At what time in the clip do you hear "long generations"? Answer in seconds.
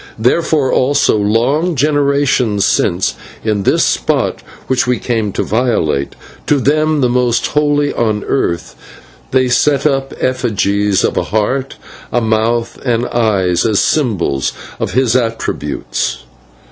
1.15-2.65